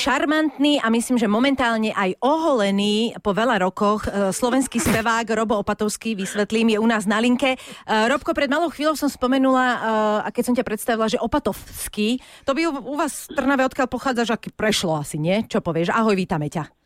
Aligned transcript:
šarmantný 0.00 0.80
a 0.80 0.88
myslím, 0.88 1.20
že 1.20 1.28
momentálne 1.28 1.92
aj 1.92 2.16
oholený 2.24 3.12
po 3.20 3.36
veľa 3.36 3.60
rokoch 3.60 4.08
e, 4.08 4.32
slovenský 4.32 4.80
spevák 4.80 5.28
Robo 5.36 5.60
Opatovský, 5.60 6.16
vysvetlím, 6.16 6.72
je 6.72 6.78
u 6.80 6.88
nás 6.88 7.04
na 7.04 7.20
linke. 7.20 7.52
E, 7.52 7.58
Robko, 7.84 8.32
pred 8.32 8.48
malou 8.48 8.72
chvíľou 8.72 8.96
som 8.96 9.12
spomenula, 9.12 9.66
e, 9.68 9.76
a 10.24 10.28
keď 10.32 10.42
som 10.48 10.56
ťa 10.56 10.64
predstavila, 10.64 11.12
že 11.12 11.20
Opatovský, 11.20 12.16
to 12.48 12.56
by 12.56 12.72
u, 12.72 12.96
vás 12.96 13.28
v 13.28 13.36
Trnave, 13.36 13.68
odkiaľ 13.68 13.88
pochádzaš, 13.92 14.32
aký 14.32 14.48
prešlo 14.56 14.96
asi, 14.96 15.20
nie? 15.20 15.44
Čo 15.44 15.60
povieš? 15.60 15.92
Ahoj, 15.92 16.16
vítame 16.16 16.48
ťa. 16.48 16.79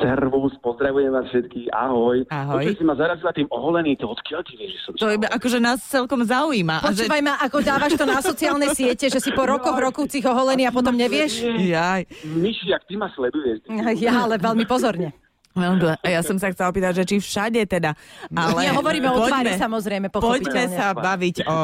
Servus, 0.00 0.52
pozdravujem 0.60 1.12
vás 1.12 1.26
všetkých, 1.32 1.68
ahoj. 1.72 2.24
Ahoj. 2.28 2.62
Počuť 2.62 2.74
si 2.78 2.84
ma 2.84 2.94
zarazila 2.96 3.32
tým 3.32 3.48
oholený, 3.48 3.96
to 4.00 4.06
odkiaľ 4.08 4.40
ty 4.44 4.52
vieš, 4.56 4.70
že 4.76 4.80
som 4.84 4.90
To 4.96 5.08
iba, 5.12 5.26
akože 5.28 5.58
nás 5.60 5.78
celkom 5.84 6.20
zaujíma. 6.24 6.80
Že... 6.80 7.08
Počúvaj 7.08 7.22
ma, 7.24 7.34
ako 7.42 7.56
dávaš 7.64 7.92
to 7.96 8.04
na 8.04 8.20
sociálne 8.22 8.68
siete, 8.72 9.10
že 9.10 9.18
si 9.20 9.30
po 9.32 9.44
rokoch 9.44 9.76
rokúcich 9.76 10.24
oholený 10.24 10.68
a 10.68 10.72
potom 10.72 10.94
nevieš? 10.96 11.44
Jaj. 11.60 12.06
Myši, 12.24 12.72
ak 12.72 12.84
ty 12.88 12.94
ma 12.96 13.08
sleduješ. 13.12 13.66
Ja, 13.96 14.24
ale 14.24 14.36
veľmi 14.38 14.64
pozorne. 14.68 15.25
No, 15.56 15.72
a 15.80 16.06
ja 16.06 16.20
som 16.20 16.36
sa 16.36 16.52
chcela 16.52 16.68
opýtať, 16.68 17.00
že 17.00 17.04
či 17.08 17.16
všade 17.16 17.64
teda. 17.64 17.96
Ale 18.28 18.60
Nie, 18.60 18.76
hovoríme 18.76 19.08
o 19.08 19.24
tvári 19.24 19.56
poďme- 19.56 19.58
samozrejme, 19.58 20.06
Poďme 20.12 20.64
sa 20.68 20.92
baviť 20.92 21.36
o 21.48 21.56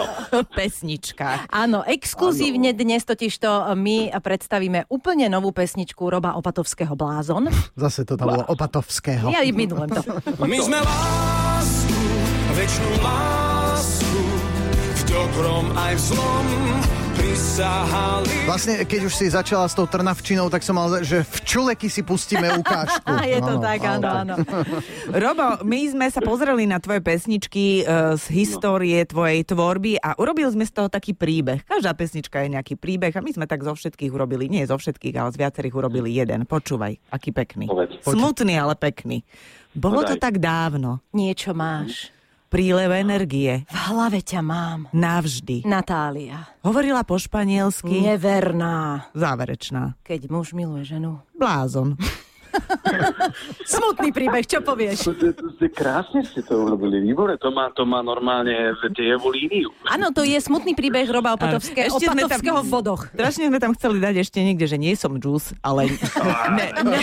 pesničkách. 0.58 1.52
Áno, 1.52 1.84
exkluzívne 1.84 2.72
dnes 2.72 3.04
totiž 3.04 3.36
to 3.36 3.52
my 3.76 4.10
predstavíme 4.16 4.88
úplne 4.88 5.28
novú 5.28 5.52
pesničku 5.52 6.08
Roba 6.08 6.34
Opatovského 6.34 6.96
Blázon. 6.96 7.52
Zase 7.76 8.02
to 8.02 8.16
tam 8.16 8.32
bolo 8.32 8.48
Opatovského. 8.48 9.28
Ja 9.28 9.44
minulem 9.44 9.92
to. 9.92 10.00
My 10.40 10.58
sme 10.58 10.78
lásku, 10.80 12.00
večnú 12.56 12.90
lásku, 12.98 14.20
v 14.72 15.02
dobrom 15.04 15.64
aj 15.76 15.92
v 15.94 16.02
zlom. 16.02 17.03
Vlastne, 18.44 18.86
keď 18.86 19.00
už 19.10 19.14
si 19.18 19.26
začala 19.26 19.66
s 19.66 19.74
tou 19.74 19.82
Trnavčinou, 19.86 20.46
tak 20.46 20.62
som 20.62 20.78
mal, 20.78 20.86
že 21.02 21.26
v 21.26 21.36
čuleky 21.42 21.90
si 21.90 22.06
pustíme 22.06 22.46
ukážku. 22.62 23.02
A 23.02 23.26
je 23.34 23.40
to 23.42 23.58
tak, 23.58 23.82
áno, 23.82 24.08
áno. 24.10 24.34
Robo, 25.24 25.62
my 25.66 25.80
sme 25.90 26.06
sa 26.06 26.22
pozreli 26.22 26.62
na 26.70 26.78
tvoje 26.78 27.02
pesničky 27.02 27.82
e, 27.82 28.14
z 28.14 28.24
histórie 28.30 29.02
tvojej 29.10 29.42
tvorby 29.42 29.98
a 29.98 30.14
urobili 30.22 30.46
sme 30.54 30.62
z 30.62 30.70
toho 30.70 30.86
taký 30.86 31.18
príbeh. 31.18 31.66
Každá 31.66 31.98
pesnička 31.98 32.46
je 32.46 32.54
nejaký 32.54 32.78
príbeh 32.78 33.10
a 33.10 33.24
my 33.24 33.30
sme 33.34 33.46
tak 33.50 33.66
zo 33.66 33.74
všetkých 33.74 34.14
urobili, 34.14 34.46
nie 34.46 34.62
zo 34.70 34.78
všetkých, 34.78 35.18
ale 35.18 35.34
z 35.34 35.40
viacerých 35.42 35.74
urobili 35.74 36.14
jeden. 36.14 36.46
Počúvaj, 36.46 37.10
aký 37.10 37.34
pekný. 37.34 37.66
Povedz. 37.66 37.98
Smutný, 38.06 38.54
ale 38.54 38.78
pekný. 38.78 39.26
Bolo 39.74 40.06
to 40.06 40.14
tak 40.14 40.38
dávno. 40.38 41.02
Niečo 41.10 41.50
máš. 41.50 42.13
Prílev 42.54 42.94
energie. 42.94 43.66
V 43.66 43.78
hlave 43.90 44.22
ťa 44.22 44.38
mám. 44.38 44.86
Navždy. 44.94 45.66
Natália. 45.66 46.54
Hovorila 46.62 47.02
po 47.02 47.18
španielsky. 47.18 47.98
Neverná. 47.98 49.10
Záverečná. 49.10 49.98
Keď 50.06 50.30
muž 50.30 50.54
miluje 50.54 50.86
ženu. 50.86 51.18
Blázon. 51.34 51.98
Smutný 53.74 54.10
príbeh, 54.14 54.44
čo 54.46 54.62
povieš? 54.62 55.10
Krásne 55.74 56.22
ste 56.22 56.40
to 56.44 56.64
urobili, 56.64 57.02
výbore, 57.02 57.36
to 57.40 57.50
má, 57.50 57.70
to 57.74 57.82
má 57.84 58.00
normálne 58.00 58.74
dejevú 58.94 59.32
líniu. 59.34 59.72
Áno, 59.88 60.10
to 60.14 60.22
je 60.22 60.38
smutný 60.38 60.76
príbeh 60.76 61.06
Roba 61.10 61.34
Opatovského, 61.34 61.90
Ešte 61.90 62.06
sme 62.06 62.24
tam- 62.24 62.30
Opatovského 62.30 62.58
v 62.62 62.68
vodoch. 62.70 63.02
Strašne 63.12 63.44
sme 63.50 63.58
tam 63.58 63.72
chceli 63.74 63.98
dať 64.00 64.14
ešte 64.22 64.38
niekde, 64.40 64.66
že 64.68 64.78
nie 64.78 64.94
som 64.94 65.16
džús, 65.18 65.56
ale... 65.60 65.90
ne, 66.58 66.68
ne. 66.84 67.00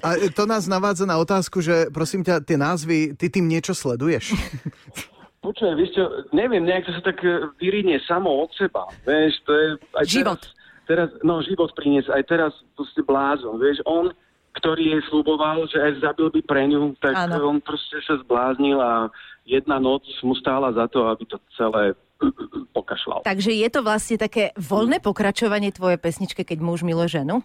A 0.00 0.08
to 0.32 0.42
nás 0.48 0.64
navádza 0.66 1.04
na 1.04 1.16
otázku, 1.20 1.60
že 1.60 1.88
prosím 1.92 2.24
ťa, 2.24 2.42
tie 2.42 2.58
názvy, 2.58 3.14
ty 3.14 3.28
tým 3.28 3.46
niečo 3.46 3.76
sleduješ? 3.76 4.32
Počujem, 5.46 5.78
vieš 5.78 5.94
čo, 5.94 6.04
neviem, 6.34 6.66
nejak 6.66 6.90
to 6.90 6.92
sa 6.98 7.02
tak 7.06 7.22
e, 7.22 7.46
vyrinie 7.62 8.02
samo 8.02 8.42
od 8.42 8.50
seba, 8.58 8.90
vieš, 9.06 9.38
to 9.46 9.52
je... 9.54 9.66
Aj 9.94 10.02
Život. 10.02 10.42
Teraz, 10.42 10.55
teraz, 10.86 11.10
no, 11.20 11.42
život 11.42 11.74
priniesť, 11.74 12.08
aj 12.14 12.22
teraz 12.24 12.52
proste 12.78 13.02
blázon, 13.02 13.58
vieš, 13.58 13.82
on, 13.84 14.14
ktorý 14.56 14.96
jej 14.96 15.02
slúboval, 15.12 15.68
že 15.68 15.76
aj 15.76 16.00
zabil 16.00 16.32
by 16.32 16.40
pre 16.46 16.64
ňu, 16.72 16.96
tak 16.96 17.12
Áno. 17.12 17.52
on 17.52 17.58
proste 17.60 18.00
sa 18.08 18.16
zbláznil 18.24 18.80
a 18.80 19.12
jedna 19.44 19.76
noc 19.76 20.06
mu 20.24 20.32
stála 20.32 20.72
za 20.72 20.88
to, 20.88 21.04
aby 21.12 21.28
to 21.28 21.36
celé 21.60 21.92
pokašľal. 22.76 23.28
Takže 23.28 23.52
je 23.52 23.68
to 23.68 23.84
vlastne 23.84 24.16
také 24.16 24.56
voľné 24.56 25.04
pokračovanie 25.04 25.76
tvojej 25.76 26.00
pesničke, 26.00 26.40
keď 26.40 26.58
muž 26.64 26.80
miluje 26.80 27.20
ženu? 27.20 27.44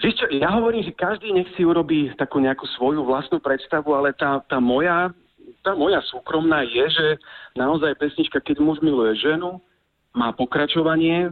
Vieš 0.00 0.16
čo, 0.16 0.26
ja 0.32 0.48
hovorím, 0.56 0.80
že 0.82 0.96
každý 0.96 1.28
nech 1.30 1.46
si 1.54 1.62
urobí 1.62 2.08
takú 2.16 2.40
nejakú 2.40 2.64
svoju 2.74 3.04
vlastnú 3.04 3.36
predstavu, 3.36 3.92
ale 3.92 4.16
tá, 4.16 4.40
tá 4.48 4.56
moja, 4.56 5.12
tá 5.60 5.76
moja 5.76 6.00
súkromná 6.08 6.64
je, 6.64 6.88
že 6.88 7.06
naozaj 7.52 8.00
pesnička, 8.00 8.40
keď 8.40 8.64
muž 8.64 8.80
miluje 8.80 9.12
ženu, 9.20 9.60
má 10.16 10.32
pokračovanie 10.32 11.30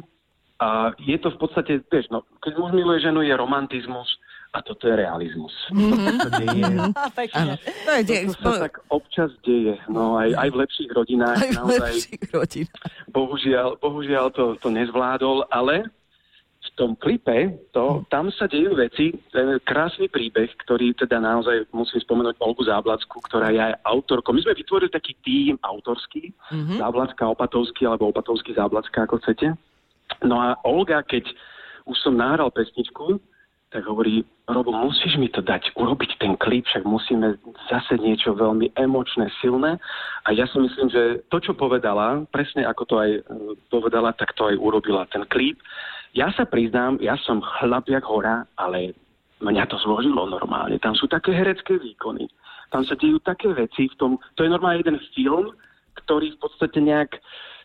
a 0.59 0.91
je 0.99 1.17
to 1.23 1.31
v 1.31 1.39
podstate, 1.39 1.73
vieš, 1.87 2.11
no, 2.11 2.27
keď 2.43 2.59
muž 2.59 2.71
miluje 2.75 2.99
ženu, 2.99 3.23
je 3.23 3.35
romantizmus 3.35 4.11
a 4.51 4.59
toto 4.65 4.89
je 4.89 4.95
realizmus. 4.97 5.55
To 5.71 6.29
deje. 6.41 6.65
Áno. 7.39 7.55
To 7.61 7.91
je 7.95 8.03
tie, 8.03 8.19
To 8.27 8.51
sa 8.59 8.67
tak 8.67 8.83
občas 8.91 9.31
deje, 9.45 9.77
no 9.87 10.19
aj, 10.19 10.35
aj 10.35 10.49
v 10.51 10.57
lepších 10.65 10.91
rodinách. 10.91 11.37
aj 11.37 11.51
v 11.53 11.59
naozaj, 11.63 11.93
lepších 11.95 12.23
rodinách. 12.33 12.83
bohužiaľ, 13.13 13.69
bohužiaľ 13.79 14.27
to, 14.35 14.45
to 14.59 14.69
nezvládol, 14.73 15.47
ale 15.53 15.87
v 16.59 16.69
tom 16.75 16.99
klipe, 16.99 17.55
to, 17.71 18.03
tam 18.11 18.35
sa 18.35 18.51
dejú 18.51 18.75
veci, 18.75 19.15
ten 19.31 19.63
krásny 19.63 20.11
príbeh, 20.11 20.51
ktorý 20.67 20.91
teda 20.97 21.23
naozaj 21.23 21.71
musím 21.71 22.03
spomenúť 22.03 22.35
Olgu 22.43 22.67
Záblacku, 22.67 23.23
ktorá 23.31 23.55
je 23.55 23.63
aj 23.63 23.79
autorkou. 23.87 24.35
My 24.35 24.43
sme 24.43 24.59
vytvorili 24.59 24.91
taký 24.91 25.15
tím 25.23 25.55
autorský, 25.63 26.35
mm-hmm. 26.35 26.83
Záblacka, 26.83 27.31
Opatovský, 27.31 27.87
alebo 27.87 28.11
Opatovský 28.11 28.59
Záblacka, 28.59 29.07
ako 29.07 29.23
chcete. 29.23 29.55
No 30.25 30.41
a 30.41 30.59
Olga, 30.65 31.03
keď 31.05 31.29
už 31.89 31.97
som 32.05 32.19
nahral 32.19 32.53
pesničku, 32.53 33.21
tak 33.69 33.85
hovorí, 33.85 34.25
Robo, 34.49 34.73
musíš 34.73 35.21
mi 35.21 35.29
to 35.29 35.45
dať, 35.45 35.77
urobiť 35.77 36.17
ten 36.17 36.41
klip, 36.41 36.65
však 36.73 36.89
musíme 36.89 37.37
zase 37.69 38.01
niečo 38.01 38.33
veľmi 38.33 38.73
emočné, 38.81 39.29
silné. 39.45 39.77
A 40.25 40.33
ja 40.33 40.49
si 40.49 40.57
myslím, 40.57 40.89
že 40.89 41.21
to, 41.29 41.37
čo 41.37 41.53
povedala, 41.53 42.25
presne 42.33 42.65
ako 42.65 42.83
to 42.89 42.95
aj 42.97 43.11
e, 43.13 43.21
povedala, 43.69 44.17
tak 44.17 44.33
to 44.41 44.49
aj 44.49 44.57
urobila 44.57 45.05
ten 45.13 45.21
klip. 45.29 45.61
Ja 46.17 46.33
sa 46.33 46.49
priznám, 46.49 46.97
ja 47.05 47.21
som 47.29 47.45
chlap 47.45 47.93
jak 47.93 48.09
hora, 48.09 48.49
ale 48.57 48.97
mňa 49.45 49.69
to 49.69 49.77
zložilo 49.85 50.25
normálne. 50.25 50.81
Tam 50.81 50.97
sú 50.97 51.05
také 51.05 51.37
herecké 51.37 51.77
výkony. 51.77 52.25
Tam 52.73 52.89
sa 52.89 52.97
dejú 52.97 53.21
také 53.21 53.53
veci 53.53 53.93
v 53.93 53.97
tom, 54.01 54.17
to 54.41 54.49
je 54.49 54.53
normálne 54.53 54.81
jeden 54.81 54.97
film, 55.13 55.53
ktorý 56.05 56.33
v 56.37 56.41
podstate 56.41 56.81
nejak 56.81 57.21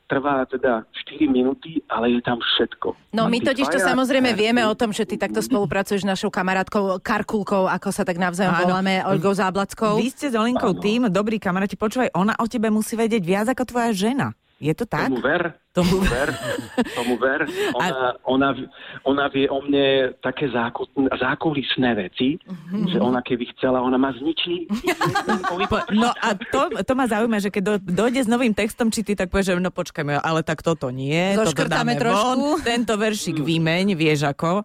trvá 0.07 0.45
teda 0.45 0.83
4 1.09 1.25
minúty, 1.31 1.81
ale 1.87 2.13
je 2.13 2.21
tam 2.21 2.37
všetko. 2.37 2.93
No 3.15 3.25
A 3.25 3.31
my 3.31 3.39
totiž 3.39 3.67
to 3.71 3.79
samozrejme 3.79 4.35
vieme 4.35 4.61
o 4.67 4.75
tom, 4.75 4.91
že 4.91 5.07
ty 5.07 5.15
takto 5.15 5.39
spolupracuješ 5.39 6.03
s 6.03 6.07
našou 6.07 6.29
kamarátkou 6.29 6.99
Karkulkou, 6.99 7.65
ako 7.65 7.89
sa 7.89 8.03
tak 8.03 8.19
navzájom 8.19 8.53
Áno. 8.53 8.63
voláme, 8.67 9.01
Olgou 9.07 9.33
Záblackou. 9.33 9.97
Vy 9.97 10.11
ste 10.11 10.29
s 10.29 10.35
Olinkou 10.35 10.75
tým, 10.77 11.07
dobrí 11.07 11.39
kamaráti, 11.39 11.79
počúvaj, 11.79 12.11
ona 12.13 12.35
o 12.37 12.45
tebe 12.45 12.67
musí 12.69 12.99
vedieť 12.99 13.23
viac 13.23 13.47
ako 13.49 13.63
tvoja 13.63 13.89
žena. 13.95 14.27
Je 14.61 14.71
to 14.71 14.87
tak? 14.87 15.11
Tomu 15.11 15.19
ver, 15.19 15.59
Tomu 15.73 16.05
ver, 16.05 16.29
tomu 16.97 17.17
ver. 17.17 17.49
Ona, 17.73 18.13
ona, 18.29 18.49
ona 19.09 19.25
vie 19.33 19.49
o 19.49 19.57
mne 19.57 20.13
také 20.21 20.45
záku, 20.53 20.85
zákulisné 21.17 21.97
veci, 21.97 22.37
že 22.93 23.01
ona 23.01 23.25
keby 23.25 23.49
chcela, 23.57 23.81
ona 23.81 23.97
ma 23.97 24.13
zničí. 24.13 24.69
No 25.97 26.13
a 26.13 26.37
to, 26.37 26.69
to 26.77 26.93
ma 26.93 27.09
zaujíma, 27.09 27.41
že 27.41 27.49
keď 27.49 27.63
do, 27.65 27.73
dojde 28.05 28.21
s 28.21 28.29
novým 28.29 28.53
textom, 28.53 28.93
či 28.93 29.01
ty 29.01 29.17
tak 29.17 29.33
povieš, 29.33 29.57
že 29.57 29.65
no 29.65 29.73
počkajme, 29.73 30.21
ale 30.21 30.45
tak 30.45 30.61
toto 30.61 30.93
nie, 30.93 31.33
toto 31.33 31.49
Zoškrtáme 31.49 31.97
dáme 31.97 32.01
trošku. 32.01 32.21
von, 32.21 32.39
tento 32.61 32.93
veršik 32.93 33.41
vymeň, 33.41 33.97
vieš 33.97 34.29
ako. 34.29 34.61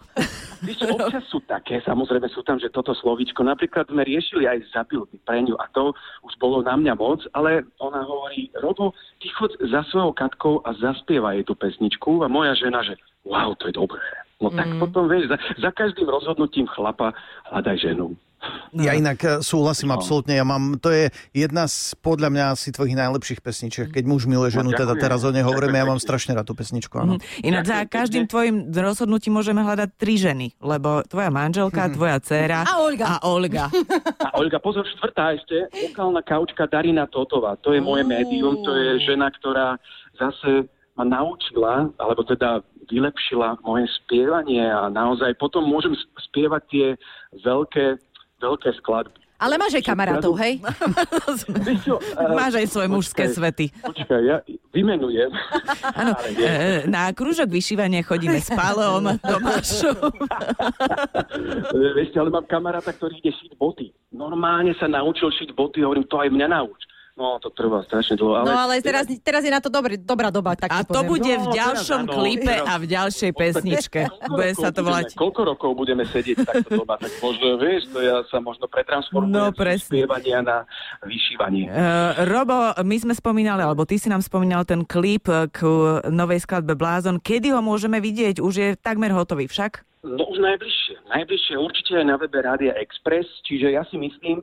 Víš, 0.60 0.84
občas 0.90 1.24
sú 1.30 1.38
také, 1.46 1.78
samozrejme 1.86 2.26
sú 2.34 2.42
tam, 2.42 2.58
že 2.58 2.68
toto 2.68 2.90
slovíčko, 2.92 3.46
napríklad 3.46 3.86
sme 3.88 4.02
riešili 4.02 4.44
aj 4.44 4.60
zabil 4.74 5.06
by 5.06 5.16
pre 5.22 5.38
ňu 5.46 5.54
a 5.56 5.70
to 5.70 5.94
už 6.26 6.34
bolo 6.42 6.60
na 6.66 6.74
mňa 6.74 6.98
moc, 6.98 7.22
ale 7.32 7.62
ona 7.78 8.02
hovorí, 8.02 8.50
Robo, 8.58 8.90
ty 9.22 9.30
chod 9.30 9.54
za 9.62 9.86
svojou 9.88 10.10
katkou 10.18 10.58
a 10.66 10.74
zaspieva 10.98 11.32
jej 11.32 11.46
tú 11.46 11.54
pesničku 11.54 12.20
a 12.20 12.28
moja 12.28 12.58
žena, 12.58 12.82
že 12.82 12.98
wow, 13.22 13.54
to 13.54 13.70
je 13.70 13.78
dobré. 13.78 14.02
No 14.38 14.50
tak 14.50 14.70
Mm. 14.70 14.78
potom, 14.78 15.06
vieš, 15.06 15.30
za, 15.30 15.38
za 15.58 15.70
každým 15.70 16.06
rozhodnutím 16.06 16.66
chlapa 16.66 17.10
hľadaj 17.50 17.78
ženu. 17.78 18.14
No. 18.70 18.86
Ja 18.86 18.94
inak 18.94 19.18
e, 19.18 19.42
súhlasím 19.42 19.90
absolútne. 19.90 20.38
Ja 20.38 20.46
mám, 20.46 20.78
to 20.78 20.94
je 20.94 21.10
jedna 21.34 21.66
z, 21.66 21.98
podľa 21.98 22.30
mňa, 22.30 22.44
asi 22.54 22.70
tvojich 22.70 22.94
najlepších 22.94 23.42
pesničiek. 23.42 23.90
Keď 23.90 24.06
muž 24.06 24.30
miluje 24.30 24.54
ženu, 24.54 24.70
No, 24.70 24.78
teda 24.78 24.94
teraz 24.94 25.26
o 25.26 25.34
nej 25.34 25.42
hovoríme, 25.42 25.74
ja 25.74 25.82
mám 25.82 25.98
strašne 26.06 26.38
rád 26.38 26.46
tú 26.46 26.54
pesničku, 26.54 26.94
áno. 27.02 27.18
Ináč 27.42 27.66
za 27.66 27.82
Ďakujem 27.82 27.90
každým 27.90 28.24
tvojim 28.30 28.56
rozhodnutím 28.70 29.34
môžeme 29.34 29.58
hľadať 29.58 29.90
tri 29.98 30.14
ženy, 30.14 30.54
lebo 30.62 31.02
tvoja 31.10 31.34
manželka, 31.34 31.90
tvoja 31.90 32.22
dcéra 32.22 32.62
A 32.62 32.78
Olga. 32.78 33.06
A 33.10 33.16
Olga. 33.26 33.66
A 34.30 34.38
Olga, 34.38 34.62
pozor, 34.62 34.86
štvrtá 34.86 35.34
ešte, 35.34 35.66
vokálna 35.90 36.22
kaučka 36.22 36.70
Darina 36.70 37.10
Totová. 37.10 37.58
To 37.66 37.74
je 37.74 37.82
moje 37.82 38.06
médium, 38.06 38.62
to 38.62 38.70
je 38.70 39.02
žena, 39.02 39.34
ktorá 39.34 39.82
zase 40.14 40.70
ma 40.98 41.04
naučila, 41.06 41.86
alebo 41.94 42.26
teda 42.26 42.58
vylepšila 42.90 43.62
moje 43.62 43.86
spievanie 44.02 44.66
a 44.66 44.90
naozaj 44.90 45.38
potom 45.38 45.62
môžem 45.62 45.94
spievať 46.28 46.62
tie 46.66 46.86
veľké, 47.46 48.02
veľké 48.42 48.70
skladby. 48.82 49.14
Ale 49.38 49.54
máš 49.54 49.78
aj 49.78 49.86
kamarátov, 49.86 50.34
hej? 50.34 50.58
Čo, 51.86 52.02
eh, 52.18 52.34
Máš 52.34 52.58
aj 52.58 52.66
svoje 52.66 52.88
mužské 52.90 53.30
počkaj, 53.30 53.38
svety. 53.38 53.66
Počkaj, 53.86 54.20
ja 54.26 54.42
vymenujem. 54.74 55.30
Áno, 56.02 56.18
Ale 56.18 56.28
nie. 56.34 56.42
e, 56.42 56.90
na 56.90 57.06
krúžok 57.14 57.46
vyšívania 57.46 58.02
chodíme 58.02 58.42
s 58.42 58.50
Palom, 58.50 59.14
Tomášom. 59.22 60.10
Vieš, 61.70 62.18
ale 62.18 62.34
mám 62.34 62.50
kamaráta, 62.50 62.90
ktorý 62.90 63.22
ide 63.22 63.30
šiť 63.30 63.54
boty. 63.54 63.94
Normálne 64.10 64.74
sa 64.74 64.90
naučil 64.90 65.30
šiť 65.30 65.54
boty, 65.54 65.86
hovorím, 65.86 66.10
to 66.10 66.18
aj 66.18 66.34
mňa 66.34 66.58
nauč. 66.58 66.82
No, 67.18 67.34
to 67.36 67.50
trvá 67.50 67.82
strašne 67.82 68.14
dlho. 68.14 68.30
Ale... 68.32 68.46
No 68.46 68.54
ale 68.56 68.74
teraz, 68.78 69.02
teraz 69.18 69.42
je 69.42 69.50
na 69.50 69.58
to 69.58 69.66
dobrý, 69.66 69.98
dobrá 69.98 70.30
doba, 70.30 70.54
tak 70.54 70.70
A 70.70 70.86
to 70.86 71.02
poviem. 71.02 71.10
bude 71.10 71.32
v 71.34 71.44
No, 71.44 71.52
ďalšom 71.52 72.00
teraz 72.00 72.06
áno, 72.06 72.14
klipe 72.14 72.46
teraz- 72.46 72.62
a 72.64 72.72
v 72.72 72.84
ďalšej 72.86 73.30
pesničke. 73.34 74.00
Bude 74.28 74.50
sa 74.54 74.68
to 74.68 74.80
budeme- 74.80 74.86
volať... 74.86 75.06
Koľko 75.12 75.40
rokov 75.44 75.70
budeme 75.74 76.04
sedieť 76.04 76.46
takto 76.46 76.78
doma, 76.78 76.94
tak 76.94 77.10
možno, 77.18 77.58
vieš, 77.58 77.90
to 77.90 77.98
ja 77.98 78.22
sa 78.24 78.38
možno 78.38 78.64
pretransformujem 78.64 79.34
No, 79.34 79.50
z 79.50 79.82
spievania 79.82 80.38
na 80.40 80.56
vyšívanie. 81.02 81.66
Uh, 81.66 81.82
Robo, 82.24 82.54
my 82.78 82.96
sme 82.96 83.12
spomínali, 83.12 83.60
alebo 83.60 83.82
ty 83.82 83.98
si 83.98 84.06
nám 84.06 84.22
spomínal 84.22 84.62
ten 84.62 84.86
klip 84.86 85.26
eh, 85.26 85.50
k 85.50 85.66
novej 86.06 86.38
skladbe 86.40 86.72
Blázon. 86.72 87.18
Kedy 87.18 87.50
ho 87.50 87.58
môžeme 87.58 87.98
vidieť? 87.98 88.38
Už 88.38 88.54
je 88.54 88.68
takmer 88.76 89.10
hotový 89.10 89.44
však? 89.44 89.82
No 90.00 90.22
už 90.24 90.38
najbližšie. 90.38 91.10
Najbližšie 91.10 91.54
určite 91.56 91.92
aj 91.96 92.06
na 92.06 92.14
webe 92.14 92.38
Rádia 92.38 92.70
Express, 92.76 93.26
čiže 93.42 93.74
ja 93.74 93.82
si 93.84 93.98
myslím, 93.98 94.38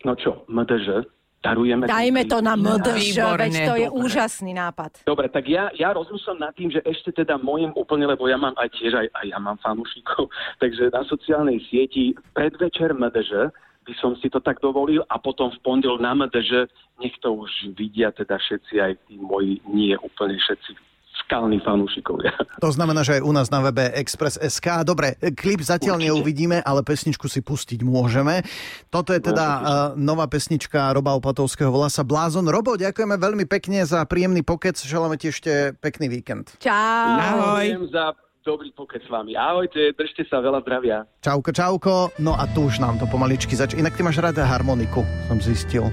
no 0.00 0.14
čo, 0.14 0.46
MDŽ, 0.46 1.17
darujeme... 1.42 1.86
Dajme 1.86 2.22
to 2.26 2.38
na 2.42 2.54
MDŽ, 2.58 3.16
veď 3.38 3.52
to 3.64 3.74
je 3.78 3.88
Dobre. 3.88 3.98
úžasný 4.02 4.52
nápad. 4.54 5.06
Dobre, 5.06 5.26
tak 5.30 5.46
ja, 5.46 5.70
ja 5.74 5.94
rozmýšľam 5.94 6.38
nad 6.42 6.52
tým, 6.54 6.74
že 6.74 6.80
ešte 6.82 7.14
teda 7.22 7.38
môjem 7.38 7.70
úplne, 7.78 8.06
lebo 8.10 8.26
ja 8.26 8.36
mám 8.38 8.54
aj 8.58 8.68
tiež, 8.78 8.92
aj, 8.94 9.06
aj 9.14 9.26
ja 9.30 9.38
mám 9.38 9.58
fanúšikov, 9.62 10.30
takže 10.62 10.90
na 10.90 11.02
sociálnej 11.06 11.62
sieti 11.70 12.14
predvečer 12.34 12.94
MDŽ 12.94 13.54
by 13.88 13.94
som 13.96 14.12
si 14.20 14.28
to 14.28 14.36
tak 14.44 14.60
dovolil 14.60 15.00
a 15.08 15.16
potom 15.16 15.48
v 15.48 15.58
pondel 15.64 15.96
na 15.96 16.12
MDŽ 16.12 16.68
nech 17.00 17.16
to 17.24 17.32
už 17.32 17.72
vidia 17.72 18.12
teda 18.12 18.36
všetci, 18.36 18.74
aj 18.84 18.92
tí 19.08 19.16
moji 19.16 19.64
nie 19.70 19.96
úplne 19.96 20.36
všetci 20.36 20.88
skalní 21.28 21.60
fanúšikovia. 21.60 22.32
To 22.64 22.72
znamená, 22.72 23.04
že 23.04 23.20
aj 23.20 23.22
u 23.22 23.32
nás 23.36 23.52
na 23.52 23.60
webe 23.60 23.92
Express.sk. 23.92 24.64
Dobre, 24.88 25.20
klip 25.36 25.60
zatiaľ 25.60 26.00
Určite. 26.00 26.08
neuvidíme, 26.08 26.56
ale 26.64 26.80
pesničku 26.80 27.28
si 27.28 27.44
pustiť 27.44 27.84
môžeme. 27.84 28.40
Toto 28.88 29.12
je 29.12 29.20
teda 29.20 29.46
uh, 29.46 29.60
nová 29.92 30.24
pesnička 30.24 30.88
Roba 30.96 31.12
Opatovského, 31.20 31.68
volá 31.68 31.92
sa 31.92 32.00
Blázon. 32.00 32.48
Robo, 32.48 32.80
ďakujeme 32.80 33.20
veľmi 33.20 33.44
pekne 33.44 33.84
za 33.84 34.00
príjemný 34.08 34.40
pokec, 34.40 34.80
želáme 34.80 35.20
ti 35.20 35.28
ešte 35.28 35.76
pekný 35.84 36.08
víkend. 36.08 36.56
Čau. 36.58 36.72
Ahoj. 37.20 37.92
Za 37.92 38.16
dobrý 38.48 38.72
pokec 38.72 39.04
s 39.04 39.10
vami. 39.12 39.36
Ahojte, 39.36 39.92
držte 39.92 40.24
sa, 40.24 40.40
veľa 40.40 40.64
zdravia. 40.64 41.04
Čauko, 41.20 41.52
čauko. 41.52 41.92
No 42.16 42.32
a 42.32 42.48
tu 42.56 42.64
už 42.64 42.80
nám 42.80 42.96
to 42.96 43.04
pomaličky 43.04 43.52
zač. 43.52 43.76
Inak 43.76 43.92
ty 43.92 44.00
máš 44.00 44.16
rada 44.24 44.48
harmoniku, 44.48 45.04
som 45.28 45.36
zistil. 45.36 45.92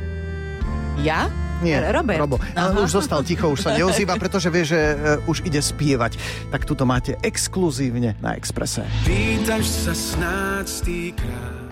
Ja? 1.04 1.28
Nie, 1.66 1.82
Robert. 1.90 2.22
Robo. 2.22 2.38
Ale 2.54 2.86
už 2.86 3.02
zostal 3.02 3.26
ticho, 3.26 3.50
už 3.50 3.66
sa 3.66 3.74
neozýva, 3.74 4.14
pretože 4.22 4.54
vie, 4.54 4.64
že 4.64 4.78
uh, 4.78 5.26
už 5.26 5.42
ide 5.42 5.58
spievať. 5.58 6.18
Tak 6.54 6.70
tuto 6.70 6.86
máte 6.86 7.18
exkluzívne 7.26 8.14
na 8.22 8.38
Exprese. 8.38 8.86
Pýtaš 9.04 9.66
sa 9.66 9.94
snáď 9.98 10.66
stýkrát 10.70 11.65